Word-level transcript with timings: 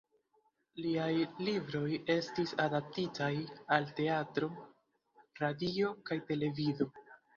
Liaj 0.83 1.09
libroj 1.49 1.89
estis 2.13 2.55
adaptitaj 2.65 3.29
al 3.77 3.87
teatro, 4.01 4.51
radio 5.43 5.93
kaj 6.09 6.19
televido. 6.33 6.89